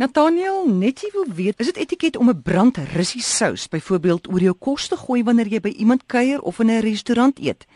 Nathaniel, 0.00 0.62
net 0.64 1.02
jy 1.04 1.10
wil 1.12 1.26
weet, 1.36 1.58
is 1.60 1.68
dit 1.68 1.78
etiket 1.82 2.14
om 2.16 2.30
'n 2.32 2.42
brandrussie 2.42 3.20
sous 3.20 3.68
byvoorbeeld 3.68 4.28
oor 4.32 4.40
jou 4.40 4.54
kos 4.54 4.88
te 4.88 4.96
gooi 4.96 5.22
wanneer 5.22 5.46
jy 5.46 5.60
by 5.60 5.68
iemand 5.68 6.06
kuier 6.06 6.40
of 6.40 6.58
in 6.58 6.70
'n 6.70 6.80
restaurant 6.80 7.38
eet? 7.38 7.66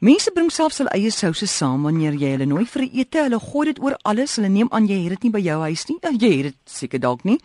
Mense 0.00 0.30
bring 0.32 0.50
selfs 0.50 0.78
hulle 0.78 0.90
eie 0.90 1.10
souse 1.10 1.46
saam 1.46 1.82
wanneer 1.82 2.14
jy 2.14 2.30
hulle 2.30 2.46
nooi 2.46 2.64
vir 2.64 2.82
'n 2.82 2.90
ete. 2.92 3.18
Hulle 3.18 3.40
gooi 3.40 3.66
dit 3.66 3.82
oor 3.82 3.96
alles. 4.02 4.36
Hulle 4.36 4.48
neem 4.48 4.68
aan 4.70 4.86
jy 4.86 5.02
het 5.02 5.08
dit 5.08 5.22
nie 5.22 5.30
by 5.30 5.40
jou 5.40 5.60
huis 5.60 5.86
nie. 5.88 5.98
Jy 6.00 6.36
het 6.36 6.42
dit 6.42 6.56
seker 6.64 7.00
dalk 7.00 7.24
nie. 7.24 7.38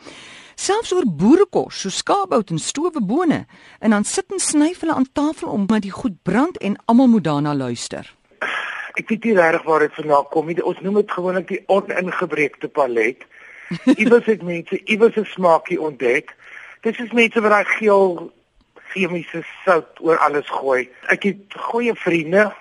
Selfs 0.55 0.94
oor 0.94 1.05
boerekos, 1.05 1.82
so 1.82 1.89
skaapbout 1.89 2.50
en 2.50 2.60
stowe 2.60 3.02
bone. 3.02 3.46
En 3.80 3.89
dan 3.89 4.04
sit 4.04 4.32
en 4.32 4.39
snyf 4.39 4.80
hulle 4.80 4.94
aan 4.94 5.12
tafel 5.14 5.50
om 5.50 5.66
dat 5.66 5.82
die 5.82 5.92
goed 5.92 6.24
brand 6.24 6.58
en 6.58 6.78
almal 6.86 7.08
moet 7.08 7.24
daarna 7.24 7.54
luister. 7.55 8.16
Ek 8.96 9.10
weet 9.10 9.24
nie 9.24 9.34
regtig 9.34 9.64
waar 9.64 9.80
dit 9.80 9.94
vandaan 9.94 10.26
kom 10.30 10.46
nie. 10.46 10.64
Ons 10.64 10.80
noem 10.80 10.94
dit 10.94 11.12
gewoonlik 11.12 11.48
die 11.48 11.64
oningebreekte 11.68 12.68
palet. 12.68 13.28
Iewers 14.02 14.25
het 14.25 14.41
mense 14.41 14.81
iewers 14.84 15.15
'n 15.15 15.25
smaakie 15.25 15.81
ontdek. 15.81 16.35
Dit 16.81 16.99
is 16.99 17.12
mense 17.12 17.41
wat 17.41 17.52
daai 17.52 17.66
geel 17.66 18.31
chemiese 18.91 19.44
sout 19.66 19.99
oor 19.99 20.17
alles 20.17 20.49
gooi. 20.49 20.89
Ek 21.12 21.23
het 21.23 21.58
goeie 21.70 21.94
vriende, 21.94 22.53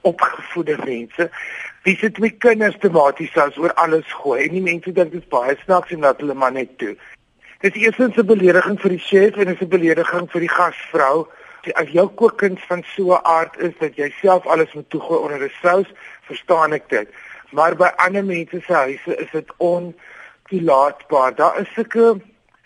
opgevoede 0.00 0.76
mense, 0.84 1.30
wie 1.82 1.96
se 1.96 2.10
twee 2.10 2.30
kinders 2.30 2.76
tomaties 2.78 3.32
sous 3.32 3.58
oor 3.58 3.74
alles 3.74 4.12
gooi. 4.22 4.44
En 4.46 4.54
die 4.54 4.62
mense 4.62 4.92
dink 4.92 5.12
dit 5.12 5.22
is 5.22 5.28
baie 5.28 5.56
snaaks 5.64 5.90
en 5.90 6.06
dat 6.06 6.20
hulle 6.22 6.34
maar 6.34 6.52
net 6.52 6.78
toe. 6.78 6.94
Dit 7.60 7.74
is 7.74 7.82
eerstens 7.82 8.16
'n 8.16 8.26
belediging 8.26 8.80
vir 8.80 8.90
die 8.90 9.04
chef 9.08 9.36
en 9.36 9.48
'n 9.48 9.68
belediging 9.68 10.30
vir 10.30 10.40
die 10.40 10.54
gasvrou. 10.58 11.26
As 11.74 11.88
jou 11.88 12.08
kookkuns 12.08 12.60
van 12.68 12.82
so 12.94 13.12
'n 13.12 13.24
aard 13.24 13.58
is 13.58 13.74
dat 13.78 13.96
jy 13.96 14.12
self 14.20 14.46
alles 14.46 14.72
moet 14.72 14.90
toegooi 14.90 15.18
onder 15.18 15.42
'n 15.42 15.52
sous, 15.62 15.88
verstaan 16.22 16.72
ek 16.72 16.88
dit. 16.88 17.08
Maar 17.52 17.76
by 17.76 17.90
ander 17.96 18.24
mense 18.24 18.60
se 18.66 18.72
huise 18.72 19.16
is 19.16 19.30
dit 19.32 19.52
ontoelaatbaar. 19.56 21.34
Daar 21.34 21.60
is 21.60 21.72
sulke 21.74 22.20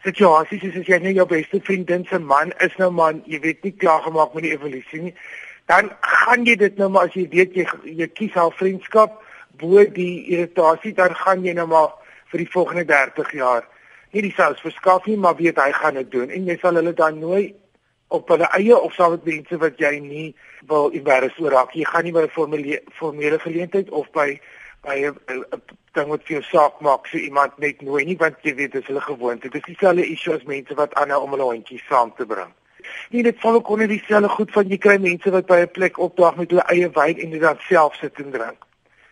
situasies 0.05 0.61
soos 0.63 0.77
as 0.81 0.87
jy 0.87 0.99
net 1.03 1.17
jou 1.17 1.27
beste 1.27 1.61
vriendin 1.61 2.05
se 2.07 2.19
man 2.19 2.53
is 2.65 2.77
nou 2.79 2.91
man, 2.91 3.23
jy 3.27 3.41
weet 3.41 3.65
nie 3.65 3.75
klaar 3.77 4.03
gemaak 4.03 4.35
met 4.35 4.47
die 4.47 4.53
evolusie 4.53 5.03
nie. 5.03 5.15
Dan 5.67 5.91
gaan 6.01 6.47
jy 6.47 6.57
dit 6.57 6.77
nou 6.79 6.89
maar 6.89 7.09
as 7.11 7.17
jy 7.19 7.27
weet 7.33 7.57
jy 7.57 7.67
jy 7.85 8.09
kies 8.15 8.37
al 8.37 8.55
vriendskap 8.57 9.19
bo 9.59 9.83
die 9.83 10.29
irritasie, 10.31 10.95
dan 10.95 11.15
gaan 11.15 11.45
jy 11.45 11.57
nou 11.59 11.67
maar 11.67 11.97
vir 12.31 12.45
die 12.45 12.53
volgende 12.53 12.85
30 12.87 13.35
jaar 13.35 13.67
nie 14.13 14.25
die 14.25 14.35
sous 14.37 14.61
verskaf 14.65 15.07
nie, 15.07 15.17
maar 15.21 15.37
weet 15.37 15.59
hy 15.61 15.73
gaan 15.77 15.99
dit 16.01 16.11
doen 16.13 16.31
en 16.33 16.47
jy 16.49 16.57
sal 16.63 16.79
hulle 16.81 16.95
dan 16.97 17.19
nooi 17.21 17.51
op 18.15 18.31
hulle 18.33 18.49
eie 18.57 18.77
of 18.77 18.95
sal 18.97 19.17
dit 19.17 19.27
mense 19.35 19.59
wat 19.61 19.81
jy 19.83 19.99
nie 20.01 20.29
wil 20.69 20.89
embarrass 20.97 21.37
oor 21.43 21.53
raak. 21.53 21.75
Jy 21.77 21.85
gaan 21.85 22.05
nie 22.05 22.15
by 22.17 22.23
'n 22.25 22.33
formele 22.33 22.81
formele 22.99 23.39
geleentheid 23.39 23.91
of 23.91 24.09
by 24.13 24.41
by 24.87 24.97
'n 25.07 25.17
ding 25.95 26.09
wat 26.09 26.23
vir 26.27 26.37
jou 26.37 26.43
saak 26.43 26.81
maak 26.81 27.07
so 27.07 27.19
iemand 27.19 27.59
net 27.59 27.83
nooi 27.83 28.05
nie 28.05 28.17
want 28.17 28.37
jy 28.43 28.55
weet 28.55 28.73
dis 28.73 28.87
hulle 28.87 29.01
gewoonte. 29.01 29.49
Dis 29.49 29.67
dieselfde 29.67 30.07
issue 30.07 30.35
as 30.35 30.45
mense 30.45 30.75
wat 30.75 30.95
aanhou 30.95 31.23
om 31.23 31.31
hulle 31.37 31.51
hondjies 31.51 31.87
saam 31.89 32.15
te 32.17 32.27
bring. 32.27 32.53
Nie 33.11 33.23
dit 33.23 33.41
val 33.41 33.55
ook 33.55 33.69
onder 33.69 33.89
dieselfde 33.89 34.29
goed 34.29 34.53
van 34.53 34.69
jy 34.69 34.79
kry 34.79 34.97
mense 34.99 35.31
wat 35.31 35.47
by 35.47 35.61
'n 35.65 35.71
plek 35.71 35.99
opdaag 35.99 36.37
met 36.37 36.51
hulle 36.51 36.67
eie 36.69 36.91
wyn 36.91 37.19
en 37.19 37.31
dit 37.31 37.41
dan 37.41 37.57
self 37.69 37.95
sit 37.95 38.19
en 38.19 38.31
drink. 38.31 38.65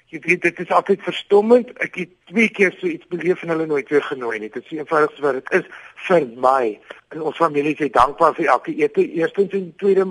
Jy 0.06 0.20
weet 0.22 0.42
dit 0.42 0.58
is 0.62 0.70
altyd 0.70 1.02
verstommend. 1.02 1.72
Ek 1.82 1.96
het 1.98 2.10
twee 2.30 2.48
keer 2.48 2.74
so 2.78 2.86
iets 2.86 3.06
beleef 3.10 3.42
en 3.42 3.48
hulle 3.48 3.66
nooit 3.66 3.88
weer 3.88 4.02
genooi 4.02 4.38
nie. 4.38 4.50
Dit 4.54 4.64
is 4.64 4.78
eenvoudig 4.78 5.18
wat 5.20 5.32
dit 5.40 5.50
is 5.58 5.66
vir 6.06 6.28
my. 6.36 6.78
En 7.08 7.22
ons 7.22 7.36
familie 7.36 7.74
is 7.74 7.90
dankbaar 7.90 8.34
vir 8.34 8.46
elke 8.46 8.74
ete. 8.74 9.02
Eerstens 9.18 9.52
en 9.52 9.72
tweede 9.76 10.06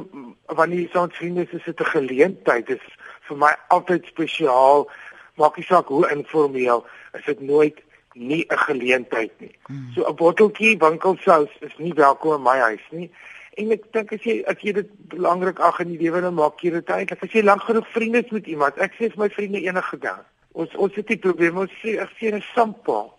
wanneer 0.45 0.79
jy 0.79 0.89
saam 0.91 1.11
vriende 1.11 1.47
is, 1.47 1.53
is 1.53 1.63
dit 1.63 1.79
'n 1.79 1.93
geleentheid. 1.95 2.67
Dit 2.67 2.81
is 2.81 2.93
vir 3.27 3.37
my 3.37 3.55
altyd 3.67 4.05
spesiaal 4.05 4.89
maak 5.35 5.57
nie 5.57 5.65
saak 5.65 5.87
hoe 5.87 6.09
informeel, 6.11 6.85
is 7.13 7.25
dit 7.25 7.41
nooit 7.41 7.81
nie 8.15 8.45
'n 8.47 8.57
geleentheid 8.57 9.31
nie. 9.39 9.55
Hmm. 9.67 9.91
So 9.93 10.03
'n 10.07 10.15
botteltjie 10.15 10.77
winkelsous 10.77 11.49
is 11.59 11.77
nie 11.77 11.93
welkom 11.93 12.33
in 12.33 12.41
my 12.41 12.57
huis 12.59 12.85
nie. 12.91 13.11
En 13.53 13.71
ek 13.71 13.83
dink 13.91 14.11
as 14.11 14.23
jy 14.23 14.43
as 14.47 14.59
jy 14.59 14.71
dit 14.71 14.89
belangrik 15.07 15.59
ag 15.59 15.79
in 15.79 15.87
die 15.87 15.97
lewe 15.97 16.21
dan 16.21 16.33
maak 16.33 16.59
jy 16.59 16.69
dit 16.69 16.89
uit. 16.89 17.11
As 17.11 17.31
jy 17.31 17.43
lank 17.43 17.61
genoeg 17.61 17.87
vriende 17.87 18.23
is 18.23 18.31
met 18.31 18.47
iemand, 18.47 18.77
ek 18.77 18.93
sê 18.93 19.11
vir 19.11 19.19
my 19.23 19.29
vriende 19.29 19.61
enige 19.61 19.97
ding. 19.97 20.23
Ons 20.51 20.75
ons 20.75 20.95
het 20.95 21.09
nie 21.09 21.17
probleme 21.17 21.59
ons 21.59 21.77
sê 21.83 21.99
ek 21.99 22.11
sien 22.19 22.35
'n 22.35 22.43
sampel 22.53 23.13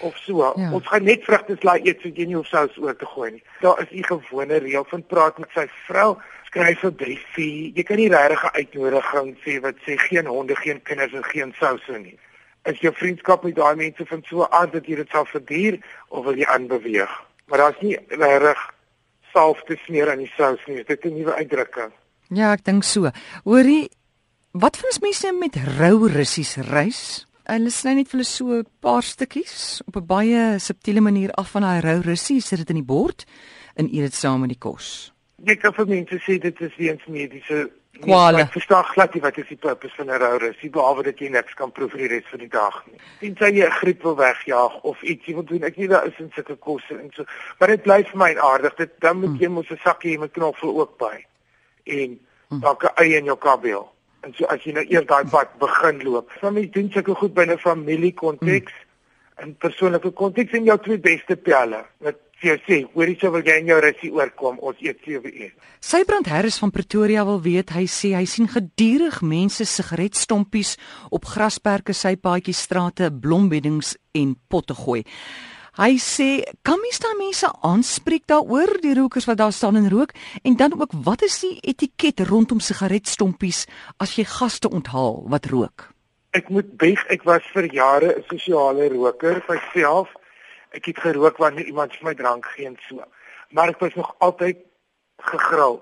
of 0.00 0.16
so. 0.16 0.52
Ja. 0.56 0.72
Ons 0.72 0.86
gaan 0.86 1.04
net 1.04 1.24
vrugte 1.24 1.56
slaai 1.60 1.80
eet 1.84 2.00
sodat 2.00 2.16
jy 2.16 2.26
nie 2.26 2.36
hoef 2.36 2.46
sous 2.46 2.76
oor 2.78 2.96
te 2.96 3.06
gooi 3.06 3.30
nie. 3.30 3.42
Daar 3.60 3.80
is 3.80 3.90
'n 3.92 4.04
gewone 4.04 4.56
reël 4.58 4.84
van 4.84 5.06
praat 5.06 5.38
met 5.38 5.48
sy 5.54 5.66
vrou 5.86 6.16
skryf 6.50 6.82
'n 6.84 6.94
briefie. 6.94 7.72
Jy 7.74 7.82
kan 7.82 7.96
nie 7.96 8.08
regtig 8.08 8.42
'n 8.44 8.56
uitnodiging 8.58 9.36
sê 9.44 9.60
wat 9.60 9.76
sê 9.86 9.96
geen 9.96 10.26
honde, 10.26 10.56
geen 10.56 10.82
kinders 10.82 11.12
en 11.12 11.24
geen 11.24 11.54
souse 11.58 11.98
nie. 11.98 12.18
Is 12.64 12.80
jou 12.80 12.94
vriendskap 12.94 13.44
met 13.44 13.54
daai 13.54 13.76
mense 13.76 14.06
van 14.06 14.22
so 14.24 14.42
aard 14.42 14.72
dat 14.72 14.86
jy 14.86 14.96
dit 14.96 15.10
sal 15.10 15.24
verduur 15.24 15.78
of 16.08 16.24
wil 16.24 16.36
jy 16.36 16.44
aanbeweeg? 16.44 17.12
Maar 17.46 17.58
daar's 17.58 17.80
nie 17.80 17.98
regtig 18.08 18.74
salf 19.32 19.62
te 19.62 19.76
smeer 19.84 20.10
aan 20.10 20.18
die 20.18 20.32
sous 20.36 20.60
nie. 20.66 20.84
Dit 20.84 21.04
is 21.04 21.10
'n 21.10 21.14
nuwe 21.14 21.34
uitdrukking. 21.34 21.92
Ja, 22.28 22.52
ek 22.52 22.64
dink 22.64 22.82
so. 22.84 23.10
Hoorie, 23.44 23.90
wat 24.52 24.76
van 24.76 24.84
ons 24.84 24.98
mense 24.98 25.32
met 25.32 25.56
rou 25.78 26.08
russies 26.08 26.56
reis? 26.56 27.26
Hulle 27.44 27.70
sny 27.70 27.92
net 27.92 28.08
vir 28.08 28.18
hulle 28.18 28.24
so 28.24 28.44
'n 28.44 28.66
paar 28.80 29.02
stukkies 29.02 29.82
op 29.86 29.96
'n 29.96 30.06
baie 30.06 30.58
subtiele 30.58 31.00
manier 31.00 31.30
af 31.30 31.50
van 31.50 31.62
daai 31.62 31.80
rou 31.80 32.00
russie, 32.00 32.40
sit 32.40 32.58
dit 32.58 32.68
in 32.68 32.76
die 32.76 32.92
bord 32.94 33.24
en 33.74 33.86
eet 33.86 34.02
dit 34.02 34.14
saam 34.14 34.40
met 34.40 34.48
die 34.48 34.58
kos 34.58 35.12
ek 35.46 35.60
kan 35.60 35.72
vir 35.72 35.86
mense 35.86 36.18
sê 36.26 36.38
dit 36.38 36.60
is 36.60 36.76
weens 36.76 37.06
mediese 37.06 37.70
kwale. 38.00 38.40
Ek 38.44 38.52
verstaan 38.52 38.84
glad 38.84 39.14
nie 39.14 39.22
wat 39.24 39.38
is 39.38 39.48
die 39.48 39.58
purpose 39.60 39.94
van 39.96 40.10
'n 40.10 40.20
rou 40.20 40.38
rus, 40.38 40.60
behalwe 40.60 41.02
dat 41.02 41.18
jy 41.18 41.28
niks 41.28 41.54
kan 41.54 41.72
proe 41.72 41.88
vir 41.88 41.98
die 41.98 42.08
res 42.08 42.28
van 42.30 42.38
die 42.38 42.48
dag 42.48 42.86
nie. 42.86 42.98
Sien 43.20 43.36
jy 43.38 43.66
'n 43.66 43.78
griep 43.80 44.02
wil 44.02 44.16
wegjaag 44.16 44.80
of 44.82 45.02
iets 45.02 45.26
jy 45.26 45.34
wil 45.34 45.44
doen. 45.44 45.64
Ek 45.64 45.76
weet 45.76 45.90
daar 45.90 46.06
is 46.06 46.18
in 46.18 46.30
sulke 46.34 46.56
kosse 46.56 46.94
en 46.94 47.10
so, 47.12 47.24
maar 47.58 47.68
dit 47.68 47.82
bly 47.82 48.04
vir 48.04 48.18
my 48.18 48.34
aardig. 48.36 48.74
Dit 48.74 49.00
dan 49.00 49.16
moet 49.20 49.28
hmm. 49.28 49.40
jy 49.40 49.48
mos 49.48 49.70
'n 49.70 49.80
sakkie 49.84 50.18
met 50.18 50.32
knoffel 50.32 50.80
ook 50.80 50.98
by. 50.98 51.24
En 51.84 52.20
dalk 52.60 52.84
'n 52.84 53.02
eie 53.02 53.16
in 53.16 53.24
jou 53.24 53.38
kabiel. 53.38 53.92
En 54.20 54.34
so 54.34 54.44
as 54.44 54.62
jy 54.64 54.72
nou 54.72 54.84
eers 54.84 55.06
daai 55.06 55.24
pad 55.30 55.48
begin 55.58 56.02
loop, 56.02 56.30
dan 56.40 56.52
moet 56.52 56.62
jy 56.62 56.70
doen 56.70 56.90
sulke 56.90 57.14
goed 57.14 57.34
binne 57.34 57.58
familie 57.58 58.12
konteks 58.12 58.72
en 59.36 59.56
persoonlike 59.56 60.10
konteks 60.10 60.52
en 60.52 60.64
jou 60.64 60.78
twee 60.78 60.98
beste 60.98 61.36
pelle. 61.36 61.84
Wat 61.98 62.16
vir 62.40 62.50
jou 62.50 62.56
sê, 62.64 62.78
hoorie 62.94 63.16
sou 63.20 63.30
wil 63.34 63.44
jy 63.44 63.58
in 63.60 63.68
jou 63.70 63.78
rusie 63.84 64.10
oorkom, 64.16 64.58
ons 64.64 64.80
eet 64.80 64.98
7 65.04 65.28
uur. 65.28 65.52
Sybrand 65.84 66.28
Harris 66.32 66.58
van 66.62 66.72
Pretoria 66.72 67.24
wil 67.28 67.40
weet, 67.44 67.74
hy 67.76 67.84
sê 67.90 68.14
hy 68.16 68.24
sien 68.28 68.48
gedurig 68.48 69.20
mense 69.22 69.64
sigaretstompies 69.68 70.76
op 71.12 71.28
grasperke, 71.28 71.94
sypaadjies, 71.96 72.64
strate, 72.66 73.10
blombeddings 73.12 73.94
en 74.16 74.34
potte 74.48 74.76
gooi. 74.78 75.04
Hy 75.80 75.94
sê, 76.02 76.42
kan 76.66 76.80
mens 76.82 76.98
daai 77.00 77.14
mense 77.20 77.48
aanspreek 77.64 78.26
daaroor, 78.28 78.80
die 78.82 78.96
rokers 78.98 79.28
wat 79.28 79.38
daar 79.38 79.54
staan 79.54 79.78
en 79.78 79.88
rook, 79.92 80.16
en 80.42 80.56
dan 80.58 80.74
ook 80.76 80.96
wat 81.06 81.22
is 81.22 81.38
die 81.44 81.54
etiket 81.62 82.24
rondom 82.28 82.60
sigaretstompies 82.60 83.66
as 84.02 84.16
jy 84.18 84.26
gaste 84.28 84.68
onthaal 84.68 85.22
wat 85.30 85.46
rook? 85.52 85.90
Ek 86.36 86.50
moet 86.50 86.68
beg, 86.78 87.00
ek 87.10 87.24
was 87.26 87.46
vir 87.54 87.66
jare 87.74 88.14
'n 88.18 88.24
sosiale 88.28 88.88
roker 88.88 89.42
myself 89.48 90.08
ek 90.76 90.90
het 90.90 90.98
gerook 90.98 91.36
wanneer 91.42 91.66
iemand 91.66 91.94
vir 91.96 92.10
my 92.10 92.14
drank 92.14 92.46
gee 92.54 92.66
en 92.66 92.76
so. 92.88 93.04
Maar 93.50 93.72
ek 93.74 93.80
was 93.82 93.94
nog 93.94 94.14
altyd 94.18 94.58
gegril. 95.30 95.80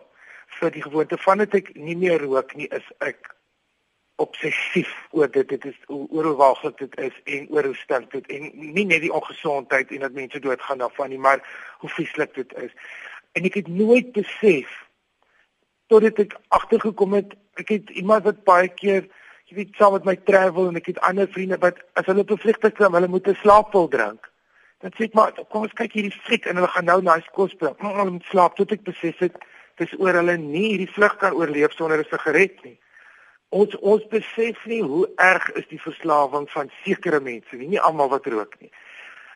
Vir 0.58 0.70
die 0.72 0.82
gewoonte 0.82 1.18
van 1.20 1.44
dit 1.44 1.58
ek 1.60 1.74
nie 1.76 1.96
meer 1.96 2.22
rook 2.24 2.54
nie 2.56 2.68
is 2.74 2.86
ek 3.04 3.34
obsessief 4.18 4.90
oor 5.10 5.30
dit. 5.30 5.48
Dit 5.48 5.64
is 5.68 5.76
oor 5.86 6.30
hoe 6.30 6.36
waaglik 6.40 6.78
dit 6.78 6.96
is 7.08 7.20
en 7.24 7.46
oor 7.54 7.68
hoe 7.68 7.76
stink 7.76 8.10
dit 8.16 8.26
en 8.34 8.48
nie 8.54 8.86
net 8.86 9.04
die 9.04 9.12
ongesondheid 9.14 9.92
en 9.94 10.06
dat 10.06 10.16
mense 10.16 10.40
doodgaan 10.40 10.82
daarvan 10.82 11.12
nie 11.12 11.20
maar 11.22 11.44
hoe 11.84 11.90
vieslik 11.98 12.34
dit 12.34 12.56
is. 12.64 12.72
En 13.36 13.44
ek 13.44 13.60
het 13.60 13.68
nooit 13.68 14.12
besef 14.16 14.72
totdat 15.92 16.18
ek 16.24 16.34
agtergekom 16.48 17.14
het 17.20 17.36
ek 17.60 17.76
het 17.76 17.90
iemand 18.00 18.26
wat 18.28 18.42
baie 18.48 18.72
keer 18.72 19.06
jy 19.48 19.60
weet 19.60 19.78
saam 19.80 19.94
met 19.96 20.08
my 20.08 20.16
travel 20.28 20.68
en 20.68 20.80
ek 20.80 20.90
het 20.92 21.04
ander 21.08 21.28
vriende 21.32 21.60
wat 21.62 21.78
as 22.00 22.08
hulle 22.10 22.24
op 22.24 22.32
'n 22.34 22.42
vliegtuig 22.44 22.74
klim 22.76 22.96
hulle 22.96 23.08
moet 23.08 23.28
'n 23.28 23.40
slaappil 23.44 23.88
drink 23.88 24.28
Dan 24.82 24.92
sê 24.94 25.08
ek 25.08 25.14
maar 25.18 25.32
kom 25.50 25.64
ons 25.66 25.78
kyk 25.78 25.96
hierdie 25.98 26.20
fliek 26.26 26.44
en 26.46 26.58
hulle 26.60 26.70
gaan 26.70 26.86
nou 26.86 27.00
na 27.02 27.16
die 27.18 27.26
skool 27.26 27.48
speel. 27.50 27.74
Maar 27.80 27.96
hulle 28.00 28.14
moet 28.16 28.28
slaap 28.30 28.58
tot 28.58 28.74
ek 28.74 28.84
besef 28.86 29.18
het 29.24 29.38
dis 29.80 29.94
oor 29.98 30.14
hulle 30.18 30.36
nie 30.38 30.68
hierdie 30.72 30.92
vlug 30.94 31.16
kan 31.18 31.34
oorleef 31.34 31.74
sonder 31.74 31.98
'n 31.98 32.10
sigaret 32.10 32.54
nie. 32.64 32.78
Ons 33.50 33.74
ons 33.80 34.04
besef 34.12 34.66
nie 34.66 34.82
hoe 34.82 35.08
erg 35.16 35.50
is 35.56 35.66
die 35.70 35.80
verslawing 35.80 36.46
van 36.50 36.70
sekere 36.84 37.20
mense 37.20 37.56
nie, 37.56 37.68
nie 37.68 37.80
almal 37.80 38.08
wat 38.08 38.26
rook 38.26 38.54
nie. 38.60 38.70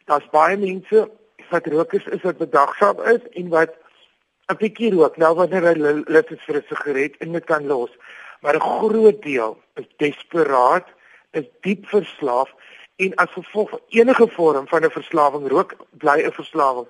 Daar's 0.06 0.28
baie 0.30 0.56
mense 0.56 1.10
wat 1.50 1.66
rokers 1.66 2.06
is 2.06 2.22
wat 2.22 2.38
bedagsaam 2.38 3.00
is 3.14 3.22
en 3.34 3.48
wat 3.48 3.74
'n 4.50 4.56
bietjie 4.62 4.92
rook 4.94 5.16
nou 5.16 5.34
wanneer 5.34 5.62
hulle 5.72 6.04
lus 6.06 6.30
is 6.30 6.44
vir 6.46 6.56
'n 6.56 6.66
sigaret 6.68 7.16
en 7.20 7.32
dit 7.32 7.44
kan 7.44 7.66
los. 7.66 7.90
Maar 8.42 8.56
'n 8.56 8.60
groot 8.78 9.22
deel 9.22 9.58
is 9.74 9.88
desperaat, 9.96 10.86
is 11.32 11.46
diep 11.60 11.86
verslaaf 11.86 12.50
en 13.04 13.14
as 13.24 13.32
gevolg 13.36 13.76
enige 14.00 14.28
vorm 14.36 14.68
van 14.72 14.84
'n 14.84 14.96
verslawing 14.98 15.48
rook 15.54 15.76
bly 16.04 16.18
'n 16.22 16.32
verslawing 16.40 16.88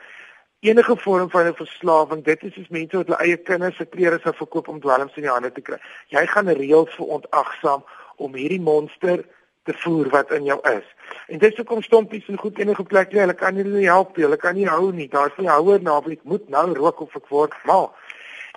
enige 0.61 0.97
vorm 0.97 1.31
van 1.31 1.47
'n 1.47 1.55
verslawing 1.55 2.25
dit 2.25 2.43
is 2.43 2.55
soos 2.55 2.69
mense 2.69 2.97
wat 2.97 3.07
hulle 3.07 3.23
eie 3.27 3.37
kinders 3.37 3.77
se 3.77 3.85
klere 3.85 4.19
sou 4.23 4.35
verkoop 4.35 4.69
om 4.69 4.81
dwelms 4.81 5.17
in 5.17 5.23
die 5.23 5.35
hande 5.37 5.53
te 5.53 5.61
kry 5.61 5.79
jy 6.09 6.27
gaan 6.27 6.49
reëls 6.49 6.95
verontagsaam 6.95 7.85
om 8.17 8.35
hierdie 8.35 8.61
monster 8.61 9.25
te 9.63 9.75
voer 9.79 10.09
wat 10.11 10.31
in 10.31 10.45
jou 10.45 10.59
is. 10.71 10.87
En 11.27 11.39
dis 11.39 11.57
hoekom 11.57 11.83
stompies 11.83 12.27
en 12.29 12.39
goed 12.39 12.59
enige 12.59 12.83
plek 12.83 13.13
nie, 13.13 13.21
hulle 13.23 13.35
kan 13.39 13.55
nie 13.55 13.87
help 13.87 14.17
nie, 14.17 14.25
hulle 14.27 14.39
kan 14.41 14.57
nie 14.59 14.67
hou 14.67 14.91
nie. 14.93 15.09
Daar's 15.11 15.37
nie 15.39 15.51
houer 15.51 15.83
naby 15.83 16.17
ek 16.17 16.25
moet 16.27 16.49
nou 16.51 16.67
rook 16.79 17.03
of 17.05 17.15
ek 17.19 17.31
word 17.31 17.55
mal. 17.69 17.93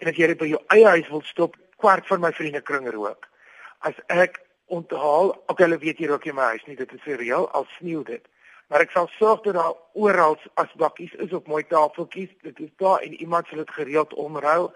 En 0.02 0.10
as 0.10 0.18
jy 0.18 0.32
dit 0.34 0.42
by 0.42 0.50
jou 0.50 0.62
eie 0.74 0.88
huis 0.98 1.12
wil 1.14 1.22
stop, 1.28 1.60
kwart 1.82 2.08
van 2.10 2.24
my 2.24 2.32
vriende 2.34 2.64
kring 2.66 2.90
rook. 2.94 3.30
As 3.86 3.98
ek 4.10 4.42
onthaal, 4.66 5.36
ok 5.48 5.60
hulle 5.66 5.78
weet 5.78 6.00
jy 6.00 6.08
rook 6.08 6.26
in 6.26 6.36
my 6.36 6.50
huis 6.56 6.66
nie, 6.66 6.76
dit 6.76 6.94
is 6.94 7.04
reël 7.20 7.50
al 7.52 7.68
sneeu 7.78 8.04
dit. 8.04 8.24
Maar 8.68 8.82
ek 8.82 8.96
sal 8.96 9.08
sorg 9.20 9.44
dat 9.46 9.54
daar 9.54 9.76
oral 9.94 10.38
asbakkies 10.62 11.14
is 11.22 11.34
op 11.38 11.48
mooi 11.48 11.64
tafeltjies, 11.70 12.34
dit 12.42 12.60
is 12.60 12.72
daar 12.82 13.04
en 13.06 13.14
iemand 13.14 13.48
sal 13.48 13.62
dit 13.62 13.74
gereeld 13.78 14.14
omruil 14.14 14.72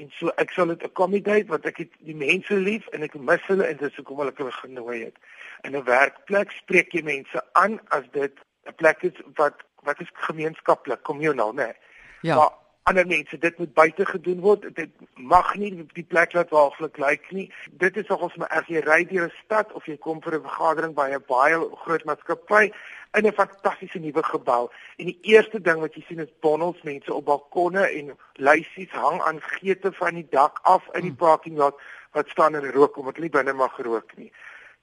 en 0.00 0.12
so 0.16 0.32
ek 0.40 0.52
sal 0.56 0.72
dit 0.72 0.84
accommodate 0.84 1.48
want 1.48 1.66
ek 1.68 1.82
het 1.84 1.96
die 2.08 2.16
mense 2.16 2.56
lief 2.56 2.86
en 2.96 3.04
ek 3.06 3.16
mis 3.30 3.48
hulle 3.48 3.66
en 3.66 3.80
dis 3.80 3.96
hoekom 4.00 4.22
hulle 4.22 4.36
hulle 4.36 4.56
genooi 4.60 4.98
het. 5.06 5.16
In 5.64 5.76
'n 5.76 5.84
werkplek 5.84 6.52
spreek 6.56 6.92
jy 6.92 7.02
mense 7.02 7.42
aan 7.52 7.80
as 7.96 8.04
dit 8.12 8.36
'n 8.68 8.76
plek 8.76 9.02
is 9.02 9.16
wat 9.36 9.64
wat 9.82 10.00
is 10.00 10.10
gemeenskaplik, 10.12 11.02
communal, 11.02 11.52
né? 11.52 11.64
Nee. 11.64 11.74
Ja. 12.22 12.36
Maar 12.36 12.50
ander 12.82 13.06
mense 13.06 13.38
dit 13.38 13.58
moet 13.58 13.72
buite 13.74 14.06
gedoen 14.06 14.40
word. 14.40 14.64
Dit 14.74 14.90
mag 15.14 15.54
nie 15.54 15.86
die 15.92 16.04
plek 16.04 16.32
laat 16.32 16.50
waaglik 16.50 16.96
lyk 16.98 17.30
nie. 17.30 17.52
Dit 17.70 17.96
is 17.96 18.08
nogals 18.08 18.36
my 18.40 18.48
as 18.50 18.66
jy 18.68 18.80
ry 18.84 19.04
deur 19.04 19.28
'n 19.28 19.36
stad 19.44 19.72
of 19.72 19.86
jy 19.86 19.96
kom 19.96 20.22
vir 20.22 20.34
'n 20.34 20.46
vergadering 20.48 20.94
by 20.94 21.10
'n 21.10 21.24
baie 21.28 21.58
groot 21.84 22.04
maatskappy 22.04 22.72
in 23.18 23.26
'n 23.26 23.32
fantastiese 23.32 23.98
nuwe 23.98 24.22
gebou 24.22 24.70
en 24.96 25.06
die 25.06 25.18
eerste 25.22 25.60
ding 25.60 25.80
wat 25.80 25.94
jy 25.94 26.04
sien 26.08 26.20
is 26.20 26.32
bonnels 26.40 26.82
mense 26.82 27.14
op 27.14 27.24
balkonne 27.24 27.84
en 27.98 28.16
lysies 28.34 28.90
hang 28.90 29.20
aan 29.22 29.40
geete 29.40 29.92
van 29.92 30.14
die 30.14 30.28
dak 30.30 30.58
af 30.62 30.84
in 30.94 31.00
die 31.00 31.10
hmm. 31.10 31.16
parking 31.16 31.56
lot 31.56 31.80
wat 32.12 32.28
staan 32.28 32.54
en 32.54 32.72
rook 32.72 32.96
omdat 32.96 33.16
hulle 33.16 33.30
binne 33.30 33.52
mag 33.52 33.76
rook 33.78 34.16
nie. 34.16 34.32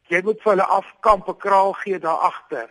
Jy 0.07 0.21
moet 0.23 0.41
vir 0.41 0.51
hulle 0.51 0.67
afkamp 0.79 1.27
'n 1.29 1.37
kraal 1.37 1.73
gee 1.73 1.99
daar 1.99 2.23
agter 2.31 2.69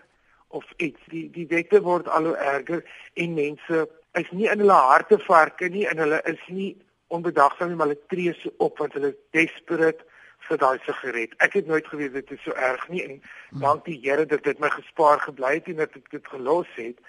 of 0.48 0.64
iets. 0.76 1.00
Die 1.06 1.30
die 1.30 1.46
wette 1.46 1.82
word 1.82 2.08
al 2.08 2.24
hoe 2.24 2.36
erger 2.36 2.84
en 3.14 3.34
mense 3.34 3.88
is 4.20 4.30
nie 4.30 4.48
in 4.48 4.62
hulle 4.64 4.80
harte 4.90 5.18
varke 5.26 5.68
nie 5.68 5.86
en 5.90 5.98
hulle 5.98 6.20
is 6.32 6.42
nie 6.48 6.74
onbedagsaam 7.14 7.70
nie 7.70 7.78
maar 7.78 7.90
hulle 7.90 8.08
tree 8.12 8.34
so 8.40 8.52
op 8.66 8.78
want 8.82 8.96
hulle 8.98 9.12
is 9.12 9.20
desperate 9.36 10.04
vir 10.48 10.60
daai 10.62 10.78
sigaret. 10.86 11.34
Ek 11.42 11.56
het 11.58 11.66
nooit 11.66 11.86
geweet 11.90 12.14
dit 12.14 12.34
is 12.36 12.42
so 12.44 12.54
erg 12.68 12.88
nie 12.88 13.02
en 13.04 13.14
hmm. 13.16 13.60
dankie 13.64 13.98
Here 14.02 14.26
dat 14.26 14.44
dit 14.44 14.60
my 14.62 14.70
gespaar 14.74 15.22
gebly 15.24 15.56
het 15.58 15.70
en 15.72 15.82
dat 15.82 15.96
ek 15.98 16.10
dit 16.10 16.28
gelos 16.34 16.70
het. 16.76 17.00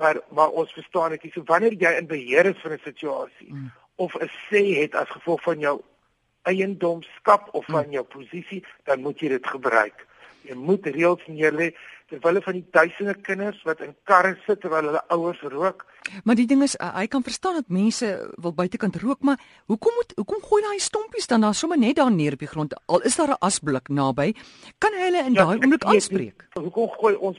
Maar 0.00 0.20
maar 0.30 0.58
ons 0.62 0.72
verstaan 0.72 1.16
dit 1.16 1.30
so 1.32 1.44
wanneer 1.46 1.76
jy 1.80 1.94
in 2.00 2.10
beheer 2.10 2.50
is 2.52 2.60
van 2.64 2.76
'n 2.76 2.84
situasie 2.84 3.50
hmm. 3.50 3.72
of 3.96 4.14
'n 4.16 4.30
sê 4.50 4.62
het 4.80 4.94
as 4.94 5.16
gevolg 5.16 5.42
van 5.42 5.58
jou 5.58 5.80
eiendomskap 6.42 7.48
of 7.52 7.64
van 7.66 7.84
hmm. 7.84 7.92
jou 7.92 8.04
posisie, 8.04 8.64
dan 8.84 9.00
moet 9.00 9.20
jy 9.20 9.28
dit 9.28 9.46
gebruik. 9.46 10.06
Jy 10.42 10.54
moet 10.58 10.86
reëls 10.86 11.26
neerlê 11.30 11.72
terwyl 12.12 12.42
van 12.44 12.56
die 12.58 12.66
duisende 12.74 13.14
kinders 13.24 13.62
wat 13.64 13.80
in 13.84 13.94
karre 14.08 14.34
sit 14.46 14.60
terwyl 14.60 14.90
hulle 14.90 15.02
ouers 15.14 15.40
rook. 15.52 15.84
Maar 16.26 16.36
die 16.36 16.46
ding 16.50 16.62
is 16.66 16.74
hy 16.82 17.06
kan 17.08 17.24
verstaan 17.24 17.60
dat 17.60 17.70
mense 17.72 18.08
wil 18.42 18.54
buitekant 18.56 18.98
rook, 19.00 19.22
maar 19.22 19.40
hoekom 19.70 19.94
moet 20.00 20.12
hoekom 20.18 20.42
gooi 20.48 20.62
daai 20.66 20.80
stompies 20.82 21.30
dan 21.30 21.46
daar 21.46 21.56
sommer 21.56 21.78
net 21.78 21.96
daar 21.96 22.12
neer 22.12 22.36
op 22.36 22.42
die 22.44 22.50
grond? 22.50 22.74
Al 22.86 23.06
is 23.08 23.16
daar 23.16 23.32
'n 23.32 23.40
asblik 23.40 23.88
naby, 23.88 24.34
kan 24.78 24.92
hy 24.92 25.04
hulle 25.08 25.22
in 25.24 25.32
ja, 25.32 25.44
daai 25.44 25.58
oomblik 25.58 25.84
aanspreek. 25.84 26.48
Hoekom 26.54 26.88
gooi 26.88 27.14
ons 27.14 27.38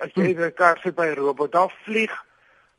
as 0.00 0.12
jy 0.14 0.34
hm. 0.34 0.42
'n 0.42 0.54
kar 0.54 0.78
sit 0.82 0.94
by 0.94 1.06
'n 1.06 1.14
robot, 1.14 1.52
daar 1.52 1.72
vlieg 1.84 2.12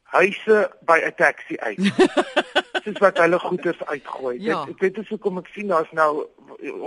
huise 0.04 0.72
by 0.86 1.00
'n 1.06 1.16
taxi 1.16 1.58
uit. 1.58 1.80
Dis 2.83 3.00
wat 3.00 3.18
hulle 3.18 3.39
goeders 3.39 3.83
uitgooi. 3.85 4.41
Ja. 4.44 4.65
Dit 4.65 4.80
dit 4.80 4.97
is 4.97 5.09
hoekom 5.09 5.38
ek 5.38 5.47
sien 5.56 5.68
daar's 5.71 5.91
nou 5.91 6.25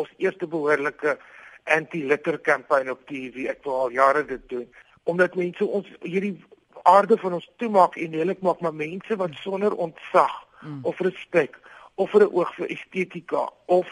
ons 0.03 0.11
eerste 0.17 0.47
behoorlike 0.47 1.17
anti-litter 1.65 2.41
campaign 2.41 2.91
op 2.91 3.07
TV. 3.07 3.47
Ek 3.51 3.65
wil 3.65 3.81
al 3.87 3.97
jare 3.97 4.25
dit 4.25 4.49
doen 4.49 4.67
omdat 5.07 5.37
mense 5.39 5.65
ons 5.65 5.87
hierdie 6.03 6.35
aarde 6.83 7.17
van 7.19 7.37
ons 7.39 7.47
toemaak 7.63 7.95
en 7.97 8.11
lelik 8.11 8.41
maak 8.43 8.61
maar 8.61 8.75
mense 8.75 9.17
wat 9.17 9.35
sonder 9.39 9.75
ontzag 9.75 10.35
mm. 10.61 10.81
of 10.83 10.99
respek 10.99 11.59
of 11.95 12.11
vir 12.11 12.27
'n 12.27 12.35
oog 12.35 12.51
vir 12.55 12.73
estetika 12.75 13.47
of 13.67 13.87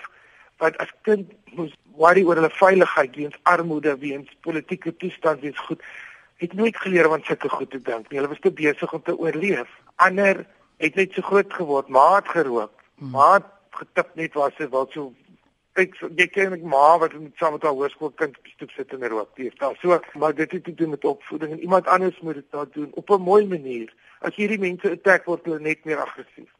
wat 0.58 0.76
as 0.82 0.90
kind 1.02 1.30
moes 1.54 1.72
worry 1.96 2.24
oor 2.24 2.34
hulle 2.34 2.50
veiligheid 2.50 3.16
weens 3.16 3.38
armoede, 3.42 3.98
weens 3.98 4.28
politieke 4.40 4.96
toestand, 4.96 5.40
weens 5.40 5.58
goed 5.68 5.82
het 6.42 6.52
nooit 6.52 6.76
geleer 6.76 7.08
om 7.10 7.22
sulke 7.22 7.48
goed 7.48 7.70
te 7.70 7.78
dink 7.78 8.10
nie. 8.10 8.18
Hulle 8.18 8.28
was 8.28 8.42
te 8.42 8.50
besig 8.50 8.92
om 8.92 9.02
te 9.02 9.16
oorleef. 9.18 9.70
Ander 9.96 10.46
het 10.84 10.94
net 10.94 11.12
so 11.12 11.22
groot 11.22 11.52
geword, 11.52 11.88
maar 11.88 12.16
het 12.16 12.28
gerook. 12.28 12.72
Mm. 12.98 13.10
Maar 13.10 13.42
getip 13.70 14.14
net 14.14 14.34
was 14.34 14.56
dit 14.56 14.70
wel 14.70 14.86
so 14.90 15.12
ek 15.80 15.96
jy 16.14 16.26
ken 16.30 16.54
ek 16.54 16.62
maar 16.62 16.98
wat 17.02 17.14
met 17.18 17.40
saam 17.40 17.56
met 17.56 17.64
haar 17.66 17.74
hoërskoolkind 17.74 18.36
stoep 18.52 18.70
sit 18.76 18.92
en 18.94 19.06
rook. 19.10 19.30
Dis 19.36 19.56
daar 19.58 19.74
so, 19.82 19.98
maar 20.20 20.34
dit 20.34 20.50
het 20.50 20.64
te 20.64 20.74
doen 20.74 20.94
met 20.94 21.04
opvoeding 21.04 21.52
en 21.52 21.60
iemand 21.60 21.86
anders 21.90 22.20
moet 22.20 22.38
dit 22.40 22.50
daar 22.50 22.70
doen 22.70 22.90
op 22.94 23.10
'n 23.10 23.22
mooi 23.22 23.46
manier. 23.46 23.92
As 24.20 24.36
hierdie 24.36 24.58
mense 24.58 24.90
attack 24.90 25.24
word 25.24 25.44
hulle 25.44 25.60
net 25.60 25.84
meer 25.84 26.00
aggressief. 26.00 26.50